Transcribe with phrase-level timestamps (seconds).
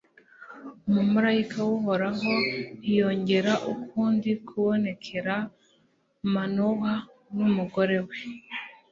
[0.87, 2.31] umumalayika w'uhoraho
[2.79, 5.35] ntiyongera ukundi kubonekera
[6.33, 6.93] manowa
[7.35, 8.17] n'umugore we